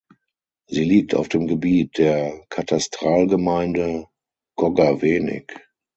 Sie 0.67 0.83
liegt 0.83 1.13
auf 1.13 1.29
dem 1.29 1.45
Gebiet 1.45 1.99
der 1.99 2.43
Katastralgemeinde 2.49 4.07
Goggerwenig. 4.57 5.45